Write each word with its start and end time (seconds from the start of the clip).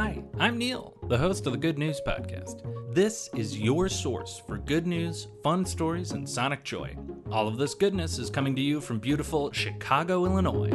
Hi, 0.00 0.22
I'm 0.38 0.58
Neil, 0.58 0.94
the 1.08 1.18
host 1.18 1.44
of 1.48 1.52
the 1.52 1.58
Good 1.58 1.76
News 1.76 2.00
Podcast. 2.06 2.62
This 2.94 3.28
is 3.34 3.58
your 3.58 3.88
source 3.88 4.40
for 4.46 4.56
good 4.56 4.86
news, 4.86 5.26
fun 5.42 5.64
stories, 5.66 6.12
and 6.12 6.28
sonic 6.28 6.62
joy. 6.62 6.96
All 7.32 7.48
of 7.48 7.56
this 7.56 7.74
goodness 7.74 8.16
is 8.20 8.30
coming 8.30 8.54
to 8.54 8.62
you 8.62 8.80
from 8.80 9.00
beautiful 9.00 9.50
Chicago, 9.50 10.24
Illinois. 10.24 10.70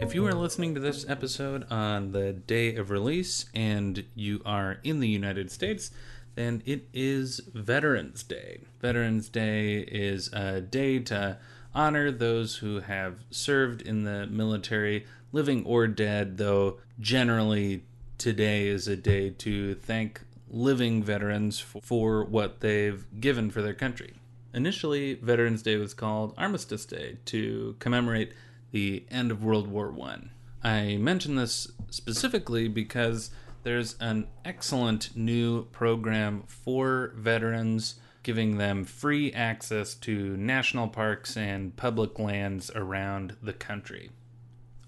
If 0.00 0.14
you 0.14 0.24
are 0.28 0.32
listening 0.32 0.76
to 0.76 0.80
this 0.80 1.04
episode 1.08 1.66
on 1.72 2.12
the 2.12 2.32
day 2.32 2.76
of 2.76 2.92
release 2.92 3.46
and 3.52 4.04
you 4.14 4.42
are 4.46 4.78
in 4.84 5.00
the 5.00 5.08
United 5.08 5.50
States, 5.50 5.90
then 6.36 6.62
it 6.64 6.86
is 6.94 7.40
Veterans 7.52 8.22
Day. 8.22 8.60
Veterans 8.80 9.28
Day 9.28 9.78
is 9.78 10.32
a 10.32 10.60
day 10.60 11.00
to 11.00 11.36
honor 11.74 12.12
those 12.12 12.58
who 12.58 12.78
have 12.78 13.24
served 13.32 13.82
in 13.82 14.04
the 14.04 14.28
military, 14.28 15.04
living 15.32 15.64
or 15.64 15.88
dead, 15.88 16.36
though 16.36 16.78
generally 17.00 17.82
today 18.20 18.68
is 18.68 18.86
a 18.86 18.96
day 18.96 19.30
to 19.30 19.74
thank 19.74 20.20
living 20.50 21.02
veterans 21.02 21.58
for 21.58 22.22
what 22.22 22.60
they've 22.60 23.06
given 23.18 23.50
for 23.50 23.62
their 23.62 23.72
country. 23.72 24.12
Initially, 24.52 25.14
Veterans 25.14 25.62
Day 25.62 25.76
was 25.76 25.94
called 25.94 26.34
Armistice 26.36 26.84
Day 26.84 27.16
to 27.24 27.76
commemorate 27.78 28.34
the 28.72 29.06
end 29.10 29.30
of 29.30 29.42
World 29.42 29.68
War 29.68 29.94
I. 30.02 30.18
I 30.62 30.96
mention 30.98 31.36
this 31.36 31.72
specifically 31.88 32.68
because 32.68 33.30
there's 33.62 33.96
an 34.00 34.26
excellent 34.44 35.16
new 35.16 35.64
program 35.66 36.42
for 36.46 37.14
veterans 37.16 37.94
giving 38.22 38.58
them 38.58 38.84
free 38.84 39.32
access 39.32 39.94
to 39.94 40.36
national 40.36 40.88
parks 40.88 41.38
and 41.38 41.74
public 41.74 42.18
lands 42.18 42.70
around 42.74 43.36
the 43.42 43.54
country. 43.54 44.10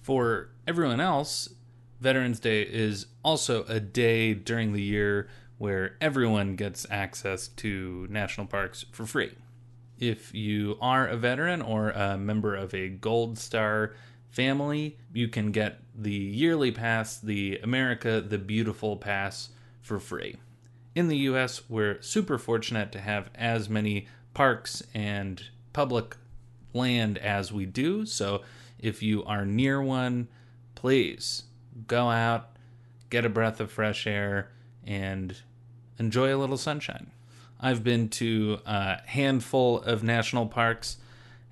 For 0.03 0.51
everyone 0.67 1.01
else, 1.01 1.49
Veterans 2.03 2.41
Day 2.41 2.63
is 2.63 3.07
also 3.25 3.63
a 3.67 3.79
day 3.79 4.35
during 4.35 4.73
the 4.73 4.83
year 4.83 5.29
where 5.59 5.95
everyone 6.01 6.57
gets 6.57 6.85
access 6.91 7.47
to 7.47 8.09
national 8.11 8.49
parks 8.49 8.85
for 8.91 9.07
free. 9.07 9.31
If 10.01 10.35
you 10.35 10.79
are 10.81 11.07
a 11.07 11.17
veteran 11.17 11.63
or 11.63 11.91
a 11.91 12.19
member 12.19 12.57
of 12.57 12.75
a 12.75 12.89
Gold 12.89 13.39
Star 13.39 13.95
family, 14.31 14.99
you 15.13 15.29
can 15.29 15.53
get 15.53 15.79
the 15.95 16.11
yearly 16.11 16.73
pass, 16.73 17.19
the 17.19 17.61
America 17.63 18.21
the 18.21 18.39
Beautiful 18.39 18.97
Pass, 18.97 19.51
for 19.81 20.01
free. 20.01 20.39
In 20.97 21.07
the 21.07 21.19
US, 21.19 21.71
we're 21.71 22.03
super 22.03 22.37
fortunate 22.37 22.91
to 22.91 23.01
have 23.01 23.31
as 23.37 23.69
many 23.69 24.09
parks 24.35 24.83
and 24.93 25.41
public 25.73 26.17
land 26.75 27.17
as 27.19 27.53
we 27.53 27.65
do. 27.65 28.05
So 28.07 28.43
if 28.81 29.05
you 29.05 29.23
are 29.23 29.47
near 29.47 29.81
one, 29.81 30.27
please 30.75 31.45
go 31.87 32.11
out, 32.11 32.51
get 33.11 33.25
a 33.25 33.29
breath 33.29 33.61
of 33.61 33.71
fresh 33.71 34.07
air, 34.07 34.51
and 34.85 35.37
enjoy 35.99 36.35
a 36.35 36.39
little 36.39 36.57
sunshine. 36.57 37.11
I've 37.61 37.85
been 37.85 38.09
to 38.11 38.59
a 38.67 39.01
handful 39.07 39.81
of 39.83 40.03
national 40.03 40.47
parks, 40.47 40.97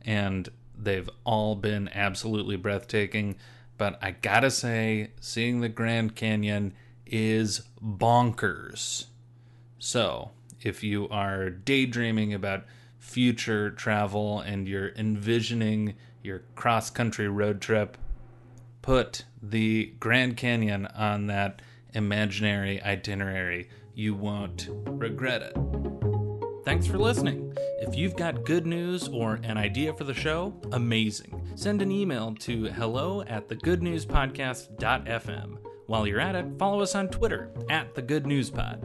and 0.03 0.49
they've 0.77 1.09
all 1.25 1.55
been 1.55 1.89
absolutely 1.95 2.57
breathtaking. 2.57 3.37
But 3.79 3.99
I 4.03 4.11
gotta 4.11 4.51
say, 4.51 5.11
seeing 5.21 5.61
the 5.61 5.69
Grand 5.69 6.17
Canyon 6.17 6.75
is 7.07 7.63
bonkers. 7.83 9.07
So, 9.79 10.31
if 10.63 10.83
you 10.83 11.09
are 11.09 11.49
daydreaming 11.49 12.35
about 12.35 12.65
future 12.99 13.71
travel 13.71 14.41
and 14.41 14.69
you're 14.69 14.91
envisioning 14.91 15.95
your 16.23 16.43
cross 16.55 16.91
country 16.91 17.29
road 17.29 17.61
trip, 17.61 17.97
put 18.91 19.23
the 19.41 19.95
Grand 20.01 20.37
Canyon 20.37 20.85
on 20.87 21.29
that 21.29 21.63
imaginary 21.95 22.83
itinerary. 22.83 23.69
You 23.95 24.17
won't 24.17 24.67
regret 24.69 25.43
it. 25.43 25.57
Thanks 26.65 26.89
for 26.89 26.99
listening. 26.99 27.55
If 27.79 27.95
you've 27.95 28.17
got 28.17 28.45
good 28.45 28.67
news 28.67 29.07
or 29.07 29.39
an 29.45 29.57
idea 29.57 29.95
for 29.95 30.03
the 30.03 30.13
show, 30.13 30.61
amazing. 30.73 31.53
Send 31.55 31.83
an 31.83 31.93
email 31.93 32.35
to 32.41 32.65
hello 32.65 33.23
at 33.23 33.49
thegoodnewspodcast.fm. 33.49 35.59
While 35.87 36.07
you're 36.09 36.19
at 36.19 36.35
it, 36.35 36.59
follow 36.59 36.81
us 36.81 36.97
on 36.97 37.11
Twitter 37.11 37.53
at 37.71 37.95
the 37.95 38.03
Good 38.03 38.27
News 38.27 38.51
Pod. 38.51 38.85